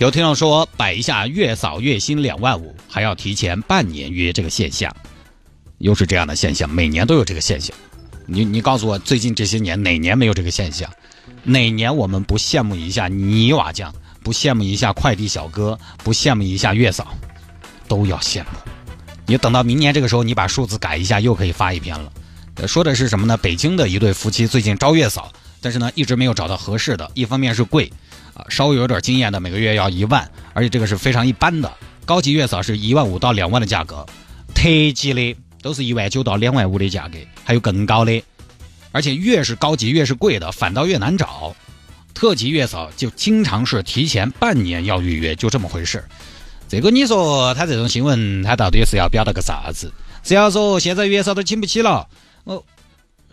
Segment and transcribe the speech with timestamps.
[0.00, 4.90] 有听众说，摆一下月嫂月薪两万五，还要提前半年约这个现象，
[5.76, 7.76] 又是这样的现象，每年都有这个现象。
[8.24, 10.90] 你你告诉我，最近这些年哪年没有这个现象？
[11.42, 17.14] 哪年我们不羡慕一下泥瓦匠，不羡慕一下快递小哥，不羡慕一下月嫂，
[17.86, 18.46] 都要羡慕。
[19.26, 22.10] 你等到明年这个时候，你把数字改一下，又可以发一篇了。
[22.66, 23.36] 说的是什么呢？
[23.36, 27.10] 北京的一对夫妻最近招月嫂，但是呢，一直没有找到合适的。
[27.12, 27.92] 一方面是贵。
[28.48, 31.70] 稍微有点经验的，每个月要一万，而且这个是非常一般的。
[32.04, 34.06] 高级月嫂是一万五到两万的价格，
[34.54, 38.22] 特级的都是一万九到两万五的价格，还有更高的。
[38.92, 41.54] 而且越是高级越是贵的，反倒越难找。
[42.12, 46.04] 特级月嫂就经常是提前半年要预约，就这么回事。
[46.68, 49.92] 这个你说他这种新闻，他到底是要表达个啥子？
[50.24, 52.08] 是要说现在月嫂都请不起了？
[52.44, 52.64] 哦，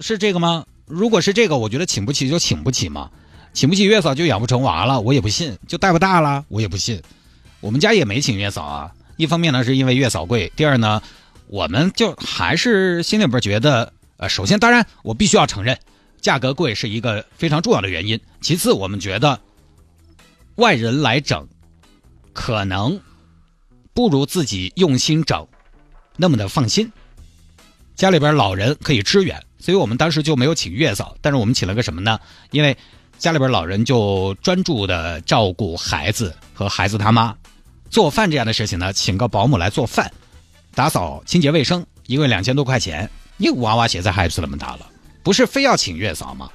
[0.00, 0.66] 是这个吗？
[0.84, 3.10] 如果是这个，我觉得请不起就请不起嘛。
[3.56, 7.02] 请不起月嫂就养不成娃了，我也不信；就带不大了，我也不信。
[7.60, 8.92] 我们家也没请月嫂啊。
[9.16, 11.02] 一方面呢，是因为月嫂贵；第二呢，
[11.46, 15.78] 我们就还是心里边觉得，呃，首先当然我必须要承认，
[16.20, 18.20] 价格贵是一个非常重要的原因。
[18.42, 19.40] 其次，我们觉得
[20.56, 21.48] 外人来整，
[22.34, 23.00] 可能
[23.94, 25.48] 不如自己用心整
[26.18, 26.92] 那么的放心。
[27.94, 32.20] 家里边老人可以支援，所以我们当时就没有请月嫂，但是我们请了个什么呢？
[32.50, 32.76] 因为
[33.18, 37.34] 家里边老人就专注的照顾孩子和孩子他妈，
[37.90, 40.12] 做饭这样的事情呢，请个保姆来做饭、
[40.74, 43.08] 打扫、清洁卫生，一个月两千多块钱。
[43.38, 44.86] 你娃娃现在还是那么大了，
[45.22, 46.48] 不是非要请月嫂吗？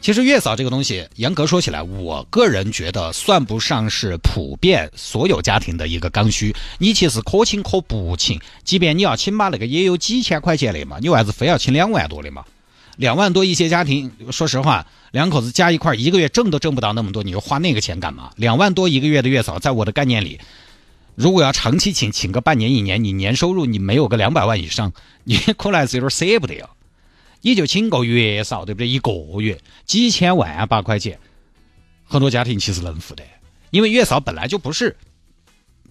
[0.00, 6.54] 其实月嫂这个东西，严格说起来，我个人觉得算不上是普遍所有家庭的一个刚需。
[6.78, 12.44] 你其实可请可不请，即便你要请嘛，那个也有几千块钱的嘛，你为啥子非要请两万多的嘛？
[12.96, 18.30] 两万多一些家庭，说实话，两口子加一块一个月挣都挣不到那么多，你又花那个钱干嘛？
[18.36, 20.38] 两万多一个月的月嫂，在我的概念里，
[21.14, 24.92] 如果要长期请，请个半年一年，你年收入你没有个两百万以上，
[25.24, 26.68] 你可能是有点舍不得呀。
[27.42, 28.86] 你就请个月嫂，对不对？
[28.86, 31.18] 一个月几千万八块钱，
[32.04, 33.24] 很多家庭其实能付的，
[33.70, 34.94] 因为月嫂本来就不是，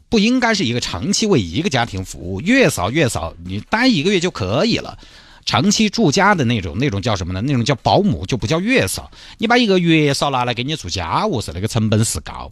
[0.09, 2.39] 不应该是一个长期为一个家庭服务。
[2.41, 4.99] 月嫂月嫂，你待一个月就可以了。
[5.49, 7.41] 长期住家的那种，那种叫什么呢？
[7.41, 9.09] 那种叫保姆，就不叫月嫂。
[9.39, 12.51] 你把一个月嫂拿来给你做家务，是那个成本是高，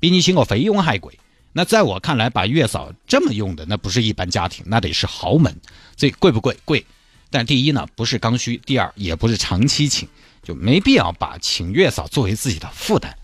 [0.00, 1.18] 比你请个菲佣还贵。
[1.52, 5.54] 那在我看来，把月嫂这么用的，那不是一般家庭，那得是豪门。
[5.94, 6.56] 所以贵不贵？
[6.64, 6.82] 贵。
[7.28, 10.08] 但第一呢，不是刚需；第二，也不是长期请，
[10.42, 13.14] 就没必要把请月嫂作为自己的负担。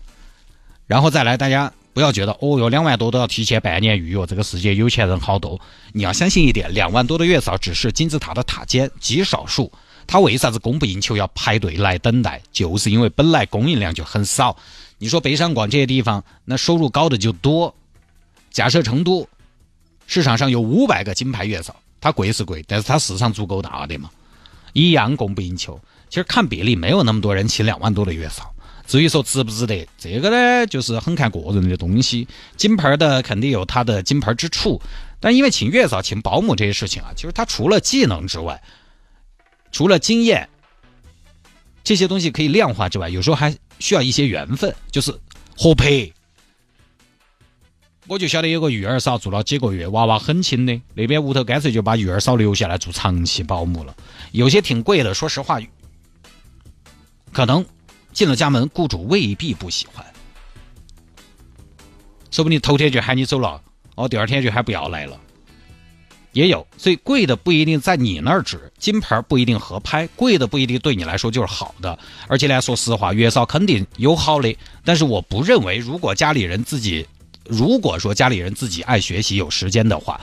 [0.85, 1.73] 然后再来，大家。
[1.93, 5.59] 不要觉得哦哟，两万多都要提前半年预约，这个世界有钱人好多。
[5.91, 9.71] 你要相信一点，两万多的月嫂只是金字塔的塔尖，极少数。
[10.07, 12.41] 他为啥子供不应求要排队来等待？
[12.51, 14.55] 就是因为本来供应量就很少。
[14.97, 17.75] 你说北上广这些地方，那收入高的就多。
[18.49, 19.27] 假设成都
[20.07, 24.09] 市场上有五百个金牌月嫂，它贵是贵，但是它市场足够大的嘛，
[24.73, 25.79] 一样供不应求。
[26.09, 28.51] 其实看比例，没有那么多人请两万多的月嫂。
[28.89, 32.27] 至于说值不值得，这个呢，就是很看个人的东西。
[32.57, 34.81] 金牌的肯定有它的金牌之处，
[35.19, 38.59] 但因为请月嫂、请保姆这些事情啊，其实它除了技能之外，
[39.71, 40.49] 除了经验
[41.83, 45.13] 这些东西可以量化之外，有时候还需要一些缘分，就是
[45.55, 46.11] 合拍。
[48.07, 53.95] 我就晓得有个育儿嫂做了几个月，娃娃很轻的，那边屋头干脆就把育儿嫂留下来做长期保姆了。
[54.31, 55.59] 有些挺贵的，说实话，
[57.31, 57.63] 可能。
[58.11, 60.05] 进了家门，雇主未必不喜欢，
[62.31, 63.61] 说不定头天就喊你走了，
[63.95, 65.19] 哦，第二天就还不要来了，
[66.33, 66.65] 也有。
[66.77, 71.97] 所以贵的不一定在你那儿值，金牌不一定合拍，贵的不一定对你来说就是好的。
[72.27, 77.07] 而且呢，说实话，月嫂肯定有好的，但是我不认为，如果家里人自己，
[77.45, 80.19] 如果说家里人自己爱学习有时间的话，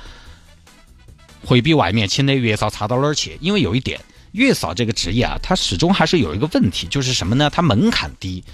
[1.45, 3.39] 会比外面请的月嫂差到哪儿去？
[3.41, 4.01] 因为有一点。
[4.37, 7.49] 月嫂这个职业啊，它始终还是有一个问题，就是什么呢？
[7.49, 8.45] 它门槛低。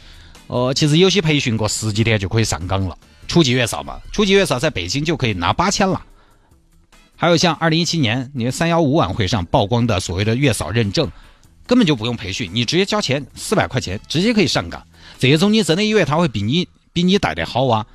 [0.46, 2.96] 呃，其实有些培训过十几天就可以上岗了。
[3.26, 6.00] 初级月嫂嘛，初级月嫂在北京就可以拿八千了。
[7.16, 11.10] 还有像二零一七年你三幺五晚会上曝光的所谓的月嫂认证，
[11.66, 14.86] 根本就不用培训，你直接交钱四百块钱，直接可以上岗。
[15.18, 17.86] 这种你真的以为他会比你比你带的好啊？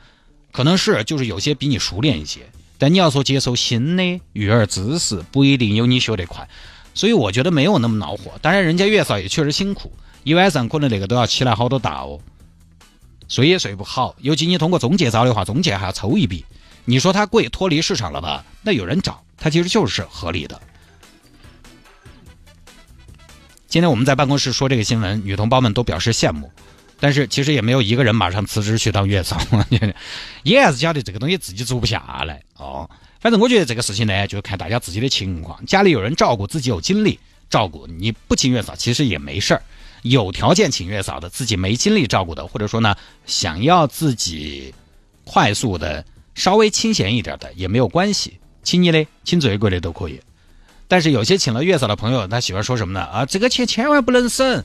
[0.51, 2.41] 可能是，就是有些比你熟练一些。
[2.77, 6.47] 但你要说接受新的育儿知识，不一定有你学得快。
[6.97, 8.31] 所以我觉得没有那么恼火。
[8.41, 12.19] 当然，人家月嫂也确实辛苦，一晚上可能那个都要起来好多道，
[13.27, 14.15] 睡也睡不好。
[14.19, 16.43] 尤其你通过中介找的话，中介还要抽一笔。
[16.85, 18.43] 你说它贵，脱离市场了吧？
[18.63, 20.59] 那有人找，它其实就是合理的。
[23.67, 26.51] 今天我们在办公室说这个新闻，女同胞们都表示羡慕，
[26.99, 29.39] 但是其实也没有一个人马上辞职去当月嫂，
[30.41, 32.89] 也还是觉得这个东西自己做不下来哦。
[33.19, 37.19] 反正我觉得这个事情呢，就看大家自己的情况，家里有人照顾，自己有精力
[37.49, 39.61] 照顾，你不请月嫂其实也没事儿。
[40.03, 44.73] 有条件请月嫂的，自己没精力照顾的，或者说呢，想要自己
[45.25, 46.05] 快速的
[46.35, 50.21] 稍微清闲一点的也没有关系，请你嘞，请最贵的都可以。
[50.87, 53.03] 但是有些请了月嫂的朋友，他喜欢说什么呢？
[53.05, 54.63] 啊，这个钱千万不能省。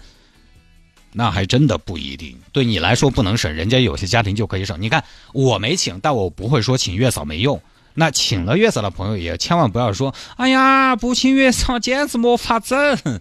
[1.14, 4.80] 那还真的不一定，对你来说不能省，人家有些家庭就可以省。
[4.80, 5.02] 你看
[5.32, 7.60] 我没请，但我不会说请月嫂没用。
[7.94, 12.98] 那请了月嫂的朋友也千万不要说，哎呀，不请月嫂简直没法整，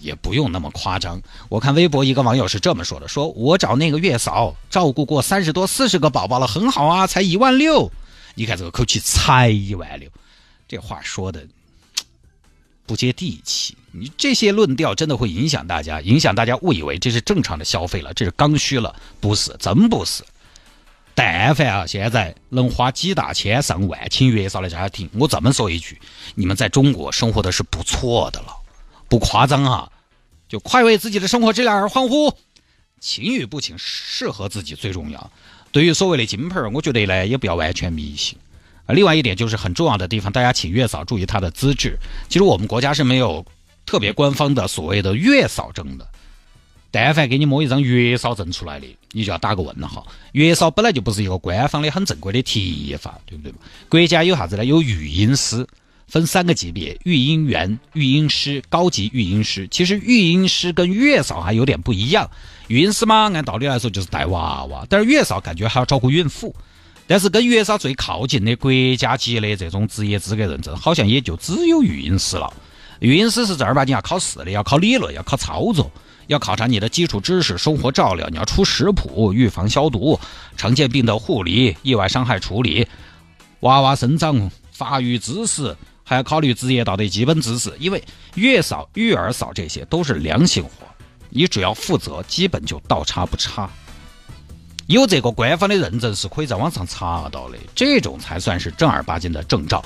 [0.00, 1.20] 也不用那么夸张。
[1.48, 7.90] 我看微博一个网友是这么说的：说我找那个月嫂照顾过三十多、四十个宝宝了，很好啊，才一万六。
[8.34, 10.08] 你看这个口气，才一万六，
[10.66, 11.46] 这话说的。
[12.84, 20.22] 不接地气，你这些论调真的会影响大家，影响大家误以为这是正常的消费了，这是刚需了，不是，真不是。
[21.14, 26.00] 但凡啊，现在能花几大千上万请月嫂的家庭，我这么说一句，
[26.34, 28.48] 你们在中国生活的是不错的了，
[29.08, 29.90] 不夸张啊，
[30.48, 32.34] 就快为自己的生活质量而欢呼。
[32.98, 35.30] 请与不请，适合自己最重要。
[35.70, 38.38] 对于所谓的金盆儿，我觉得呢，也不要完全迷信。
[38.86, 41.98] 啊，另外一点就是很重要的地方，大家请月嫂注意她的资质。
[42.28, 43.44] 其实我们国家是没有
[43.84, 46.08] 特别官方的所谓的月嫂证的。
[46.92, 50.06] 但凡给你摸一张月嫂证出来的，你就要打个问号。
[50.32, 53.52] 月嫂本来就不是一个官方的很正规的提法，对不对
[53.88, 54.64] 国家有啥子呢？
[54.66, 55.66] 有育婴师，
[56.06, 59.66] 分三个级别：育婴员、育婴师、高级育婴师。
[59.68, 62.30] 其实育婴师跟月嫂还有点不一样。
[62.68, 66.54] 育婴师嘛，按道理来说就是带娃娃，但是月嫂感觉还要照顾孕妇。
[67.06, 72.52] 但是跟月嫂最靠近的国家级的这种职业资格认证，好像也就只有育婴师了。
[73.02, 75.90] 育婴师是正儿八经要考试的，要考理论，要考操作，
[76.28, 80.18] 要考察你的基础知识、生活照料，你要出食谱、预防消毒、
[80.56, 82.86] 常见病的护理、意外伤害处理、
[83.60, 87.74] 娃娃生长发育知识，还要考虑职业道德基本知识。
[87.80, 88.00] 因为
[88.36, 90.70] 月嫂、育儿嫂这些都是良心活，
[91.28, 93.68] 你只要负责，基本就倒插不差。
[94.86, 99.84] 有这个官方的认证是可以在网上查到的，这种才算是正儿八经的证照。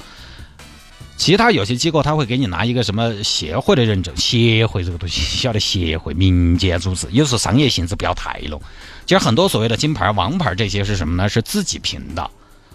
[1.17, 8.61] 其他有些机构他会给你拿一个什么协会的认证，协会这个东西晓得协会民间组织，有时候商业性质不要太浓。
[9.07, 11.29] 其实很多所谓的金牌、王牌这些是什么呢？
[11.29, 12.31] 是自己评的。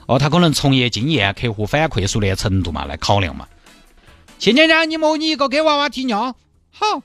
[0.08, 3.48] 哦，他可能从业经验、客户反馈熟练程度嘛来考量嘛。
[4.40, 6.36] 亲家家，你模拟一个给娃娃提尿，
[6.72, 7.04] 好。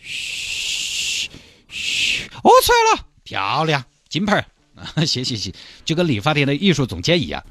[0.00, 1.28] 嘘
[1.68, 3.84] 嘘，哦，出来了，漂亮。
[4.08, 5.52] 金牌啊， 谢谢谢，
[5.84, 7.44] 就跟理发店的艺术总监一样。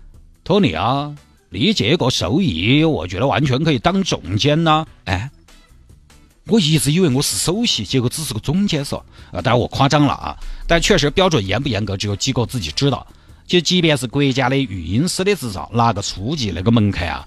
[0.43, 1.15] 托尼啊，
[1.49, 4.85] 你这个手艺，我觉得完全可以当总监呐。
[5.05, 5.29] 哎，
[6.47, 8.97] 我一直以为我是首席，结果只是个总监嗦。
[9.31, 10.35] 啊，当然我夸张了啊，
[10.67, 13.05] 但确实标准严不严格，只有机构自己知道。
[13.45, 17.25] 就即便是国家的育婴师的执照，拿个初级那个门槛啊，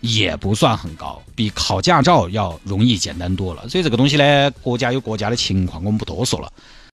[0.00, 3.68] 也不算很高，比考驾照要容易简单多了。
[3.68, 6.52] 所以这个东西呢，国家有国家的情况，我们不多说了。